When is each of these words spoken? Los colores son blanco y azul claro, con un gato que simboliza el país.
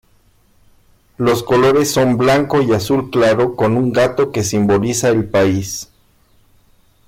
Los 1.19 1.43
colores 1.43 1.91
son 1.91 2.17
blanco 2.17 2.59
y 2.63 2.73
azul 2.73 3.11
claro, 3.11 3.55
con 3.55 3.77
un 3.77 3.93
gato 3.93 4.31
que 4.31 4.43
simboliza 4.43 5.09
el 5.09 5.25
país. 5.29 5.91